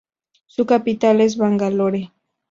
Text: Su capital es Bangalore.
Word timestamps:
Su 0.47 0.65
capital 0.65 1.21
es 1.21 1.37
Bangalore. 1.37 2.11